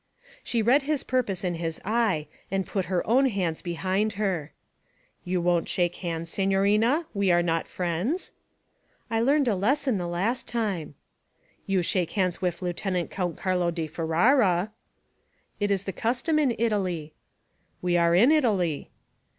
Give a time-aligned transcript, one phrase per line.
[0.43, 4.51] She read his purpose in his eye and put her own hands behind her.
[5.23, 7.05] 'You won't shake hands, signorina?
[7.13, 8.31] We are not friends?'
[9.11, 10.95] 'I learned a lesson the last time.'
[11.67, 14.71] 'You shake hands wif Lieutenant Count Carlo di Ferara.'
[15.59, 17.13] 'It is the custom in Italy.'
[17.83, 18.89] 'We are in Italy.'